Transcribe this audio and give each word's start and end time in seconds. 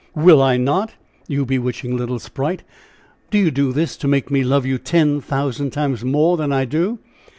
"Will 0.15 0.41
I 0.41 0.57
not? 0.57 0.95
You 1.27 1.45
bewitching 1.45 1.95
little 1.95 2.17
sprite! 2.17 2.63
do 3.29 3.37
you 3.37 3.51
do 3.51 3.71
this 3.71 3.95
to 3.97 4.07
make 4.07 4.31
me 4.31 4.43
love 4.43 4.65
you 4.65 4.79
ten 4.79 5.21
thousand 5.21 5.69
times 5.69 6.03
more 6.03 6.37
than 6.37 6.51
I 6.51 6.65
do?" 6.65 6.97